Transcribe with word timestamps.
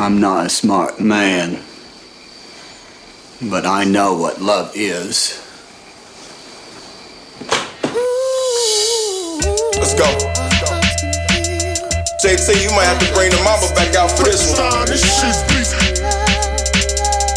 I'm 0.00 0.18
not 0.18 0.46
a 0.46 0.48
smart 0.48 0.98
man, 0.98 1.62
but 3.50 3.66
I 3.66 3.84
know 3.84 4.16
what 4.16 4.40
love 4.40 4.72
is. 4.74 5.36
Let's 9.76 9.92
go. 9.92 10.08
JT, 12.24 12.62
you 12.64 12.70
might 12.70 12.88
have 12.88 12.98
to 12.98 13.12
bring 13.12 13.30
the 13.30 13.42
mama 13.44 13.68
back 13.74 13.94
out 13.94 14.10
for 14.10 14.24
this 14.24 14.56
one. 14.56 14.88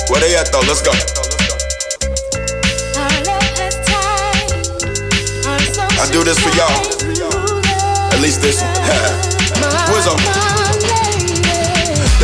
Where 0.09 0.21
they 0.21 0.37
at 0.37 0.49
though? 0.53 0.63
Let's 0.65 0.81
go. 0.81 0.93
I 5.99 6.09
do 6.13 6.23
this 6.23 6.39
for 6.39 6.55
y'all. 6.55 6.79
At 8.13 8.21
least 8.21 8.41
this 8.41 8.61
one. 8.61 8.71
Wizzo. 9.91 10.43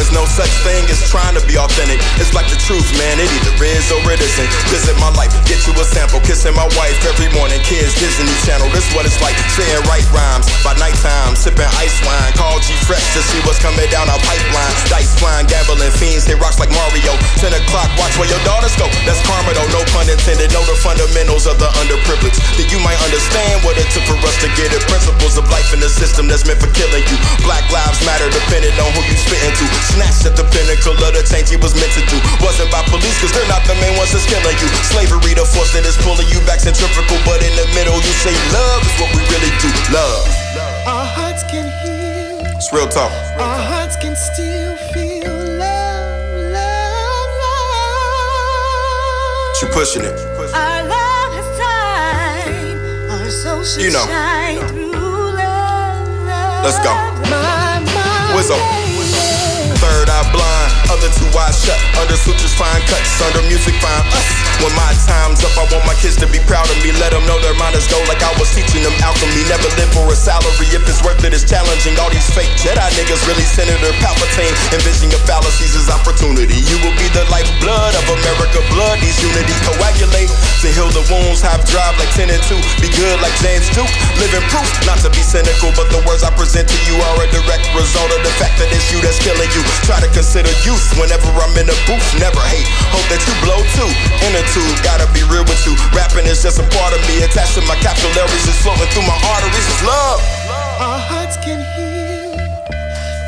There's 0.09 0.25
no 0.25 0.41
such 0.41 0.49
thing 0.65 0.81
as 0.89 1.05
trying 1.05 1.37
to 1.37 1.43
be 1.45 1.53
authentic. 1.53 2.01
It's 2.17 2.33
like 2.33 2.49
the 2.49 2.57
truth, 2.57 2.89
man. 2.97 3.21
It 3.21 3.29
either 3.29 3.53
is 3.61 3.93
or 3.93 4.01
it 4.09 4.17
isn't. 4.17 4.49
Visit 4.73 4.97
my 4.97 5.13
life, 5.13 5.29
get 5.45 5.61
you 5.69 5.73
a 5.77 5.85
sample. 5.85 6.17
Kissing 6.25 6.57
my 6.57 6.65
wife 6.73 6.97
every 7.05 7.29
morning. 7.37 7.61
Kids, 7.61 7.93
Disney 7.93 8.25
Channel. 8.41 8.65
This 8.73 8.89
what 8.97 9.05
it's 9.05 9.21
like. 9.21 9.37
Saying 9.53 9.85
right 9.85 10.01
rhymes 10.09 10.49
by 10.65 10.73
nighttime. 10.81 11.37
Sipping 11.37 11.69
ice 11.77 11.93
wine. 12.01 12.33
Call 12.33 12.57
G 12.65 12.73
Fresh 12.89 13.05
to 13.13 13.21
see 13.21 13.37
what's 13.45 13.61
coming 13.61 13.85
down 13.93 14.09
our 14.09 14.17
pipeline. 14.25 14.73
Dice 14.89 15.13
flying, 15.21 15.45
gambling 15.45 15.93
fiends. 15.93 16.25
Hit 16.25 16.41
rocks 16.41 16.57
like 16.57 16.73
Mario. 16.73 17.13
10 17.37 17.53
o'clock, 17.53 17.93
watch 18.01 18.17
where 18.17 18.25
your 18.33 18.41
daughters 18.41 18.73
go. 18.81 18.89
That's 19.05 19.21
karma 19.29 19.53
though, 19.53 19.69
no 19.69 19.85
pun 19.93 20.09
intended. 20.09 20.49
Know 20.57 20.65
the 20.65 20.77
fundamentals 20.81 21.45
of 21.45 21.61
the 21.61 21.69
underprivileged. 21.85 22.41
Then 22.57 22.65
you 22.73 22.81
might 22.81 22.97
understand 23.05 23.48
what 23.69 23.77
it 23.77 23.85
took 23.93 24.01
for 24.09 24.17
us 24.25 24.33
to 24.41 24.49
get 24.57 24.73
it. 24.73 24.81
Principles 24.89 25.37
of 25.37 25.45
life 25.53 25.69
in 25.69 25.79
the 25.79 25.91
system 25.93 26.25
that's 26.25 26.41
meant 26.49 26.57
for 26.57 26.73
killing 26.73 27.05
you. 27.05 27.17
Black 27.45 27.61
lives 27.69 28.01
matter 28.01 28.25
depending 28.33 28.73
on 28.81 28.89
who 28.97 29.05
you 29.05 29.13
spitting 29.13 29.53
to. 29.61 29.65
Snatched 29.93 30.25
at 30.25 30.33
the 30.33 30.41
pinnacle 30.49 30.97
of 30.97 31.13
the 31.13 31.21
change 31.21 31.53
he 31.53 31.57
was 31.61 31.77
meant 31.77 31.93
to 31.93 32.01
do. 32.09 32.17
Wasn't 32.41 32.73
by 32.73 32.81
police, 32.89 33.13
cause 33.21 33.29
they're 33.29 33.45
not 33.45 33.61
the 33.69 33.77
main 33.77 33.93
ones 33.93 34.09
that's 34.09 34.25
killing 34.25 34.57
you. 34.57 34.65
Slavery, 34.89 35.37
the 35.37 35.45
force 35.45 35.69
that 35.77 35.85
is 35.85 35.93
pulling 36.01 36.25
you 36.33 36.41
back 36.49 36.57
centrifugal, 36.57 37.21
but 37.29 37.45
in 37.45 37.53
the 37.53 37.69
middle 37.77 37.93
you 38.01 38.13
say 38.25 38.33
love 38.49 38.81
is 38.81 38.93
what 38.97 39.13
we 39.13 39.21
really 39.29 39.53
do. 39.61 39.69
Love. 39.93 40.25
Our 40.89 41.05
hearts 41.05 41.45
can 41.45 41.69
heal. 41.85 42.41
It's 42.57 42.73
real 42.73 42.89
talk. 42.89 43.13
Our 43.37 43.61
hearts 43.69 44.01
can 44.01 44.17
still 44.17 44.73
feel 44.97 45.29
love, 45.29 46.57
love, 46.57 47.29
love. 47.37 47.69
You 49.61 49.69
pushing 49.69 50.01
it. 50.09 50.17
Our 50.57 50.57
love 50.57 50.78
You 53.77 53.91
know. 53.91 54.05
shine 54.05 54.57
through 54.67 54.91
love, 54.91 56.07
love. 56.25 56.65
Let's 56.65 56.79
go. 56.83 56.93
Wizzo. 58.35 58.57
lady. 58.57 58.88
Third 59.79 60.11
eye 60.11 60.27
blind, 60.35 60.69
other 60.91 61.07
two 61.15 61.31
eyes 61.39 61.55
shut. 61.55 61.79
Under 61.95 62.19
sutures, 62.19 62.51
fine 62.51 62.83
cuts. 62.91 63.15
Under 63.23 63.39
music, 63.47 63.71
find 63.79 64.03
us. 64.11 64.27
When 64.59 64.75
my 64.75 64.91
time's 65.07 65.39
up, 65.39 65.55
I 65.55 65.63
want 65.71 65.87
my 65.87 65.95
kids 66.03 66.19
to 66.19 66.27
be 66.27 66.43
proud 66.43 66.67
of 66.67 66.75
me. 66.83 66.91
Let 66.99 67.15
them 67.15 67.23
know 67.23 67.39
their 67.39 67.55
mind 67.55 67.79
is 67.79 67.87
gold 67.87 68.03
like 68.11 68.19
I 68.19 68.27
was 68.35 68.51
teaching 68.51 68.83
them 68.83 68.91
alchemy. 68.99 69.47
Never 69.47 69.71
live 69.79 69.87
for 69.95 70.03
a 70.11 70.17
salary 70.19 70.67
if 70.75 70.83
it's 70.83 70.99
worth 70.99 71.23
it. 71.23 71.31
It's 71.31 71.47
challenging. 71.47 71.95
All 71.95 72.11
these 72.11 72.27
fake 72.35 72.51
Jedi 72.59 72.83
niggas 72.99 73.23
really 73.23 73.47
Senator 73.47 73.95
Palpatine. 74.03 74.51
Envision 74.75 75.15
your 75.15 75.23
fallacies 75.23 75.79
as 75.79 75.87
opportunity. 75.87 76.59
You 76.67 76.75
will 76.83 76.95
be 76.99 77.07
the 77.15 77.23
lifeblood 77.31 77.95
of 77.95 78.05
America. 78.19 78.59
Blood 78.75 78.99
needs 78.99 79.15
unity. 79.23 79.55
Coagulate 79.63 80.27
to 80.59 80.67
heal 80.75 80.91
the 80.91 81.07
wounds. 81.07 81.39
Have 81.39 81.63
drive 81.71 81.95
like 81.95 82.11
10 82.19 82.27
and 82.27 82.43
2. 82.51 82.59
Be 82.83 82.91
good 82.99 83.15
like 83.23 83.31
James 83.39 83.71
Duke. 83.71 83.87
Living 84.19 84.43
proof, 84.51 84.67
not 84.83 84.99
to 85.07 85.09
be 85.15 85.23
cynical, 85.23 85.71
but 85.79 85.87
the 85.87 86.03
words 86.03 86.27
I 86.27 86.35
present 86.35 86.67
to 86.67 86.77
you 86.83 86.99
are 86.99 87.23
a 87.23 87.27
direct 87.31 87.63
result 87.79 88.11
of 88.11 88.21
the 88.27 88.33
fact 88.35 88.59
that 88.59 88.67
it's 88.75 88.91
you 88.91 88.99
that's 88.99 89.23
killing 89.23 89.47
you. 89.55 89.68
Try 89.85 89.99
to 90.01 90.09
consider 90.13 90.53
youth 90.61 90.85
whenever 91.01 91.29
I'm 91.33 91.55
in 91.57 91.65
the 91.65 91.77
booth. 91.89 92.05
Never 92.21 92.41
hate. 92.53 92.67
Hope 92.93 93.07
that 93.09 93.21
you 93.25 93.33
blow 93.41 93.61
too. 93.73 93.89
Inner 94.25 94.45
tube, 94.53 94.77
gotta 94.85 95.09
be 95.17 95.25
real 95.29 95.45
with 95.49 95.61
you. 95.65 95.73
Rapping 95.97 96.29
is 96.29 96.43
just 96.45 96.59
a 96.61 96.65
part 96.75 96.93
of 96.93 97.01
me. 97.09 97.25
Attached 97.25 97.57
to 97.57 97.63
my 97.65 97.75
capillaries, 97.81 98.45
is 98.45 98.57
flowing 98.61 98.89
through 98.93 99.07
my 99.09 99.17
arteries. 99.33 99.65
It's 99.65 99.81
love. 99.81 100.19
Our 100.79 100.99
hearts 100.99 101.37
can 101.41 101.59
heal. 101.73 102.37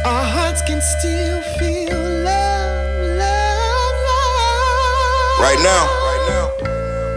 Our 0.06 0.25
hearts 0.25 0.62
can 0.62 0.81
still 0.81 1.41
feel 1.57 1.97
love, 2.25 3.18
love, 3.18 3.96
love. 4.09 5.41
Right 5.41 5.62
now. 5.62 5.84
Right 5.90 6.24
now. 6.30 6.46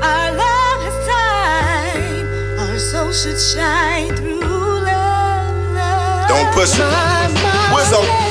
Our 0.04 0.28
love 0.36 0.78
has 0.84 0.98
time. 1.08 2.26
Our 2.64 2.78
soul 2.78 3.12
should 3.12 3.40
shine 3.40 4.08
through 4.16 4.40
love, 4.40 5.56
love. 5.76 6.28
Don't 6.28 6.48
push 6.52 6.74
it. 6.74 6.80
My, 6.80 7.28
my 7.28 7.76
Wizzo. 7.76 8.00
lady. 8.00 8.23